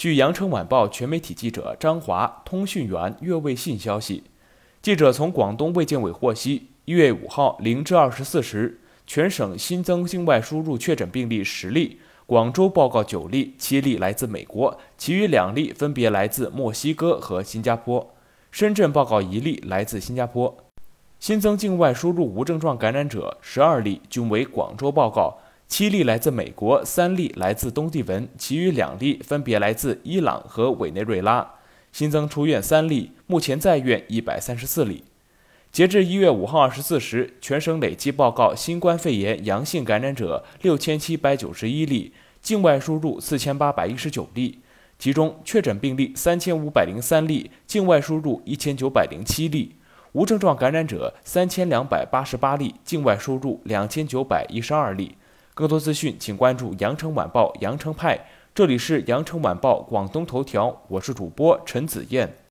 [0.00, 4.24] 据羊城晚报全媒体记者张华、通讯员岳卫信消息，
[4.80, 18.14] 记者从广东卫健委获悉，一月五号零至二十四时，全省新增境外输入确诊病例十例，广州报告九例，七例来自美国，其余两例分别来自墨西哥和新加坡。
[18.50, 20.56] 深圳报告一例来自新加坡。
[21.18, 25.39] 新增境外输入无症状感染者十二例，均为广州报告。
[25.70, 31.48] 七例来自美国，三例来自东帝汶，其余两例分别来自伊朗和委内瑞拉。
[31.92, 35.04] 新增出院三例，目前在院一百三十四例。
[35.70, 44.58] 截至一月五号二十四时，全省累计报告新冠肺炎阳性感染者六千七百九十一例，境外输入四千八百一十九例，
[44.98, 49.76] 其中确诊病例三千五百零三例，境外输入一千九百零七例，
[50.12, 55.14] 无症状感染者三千两百八十八例，境外输入两千九百一十二例。
[55.60, 58.18] 更多资讯，请关注《羊城晚报》羊城派。
[58.54, 62.34] 这里是《羊城晚报》广东头条，我是主播陈子燕。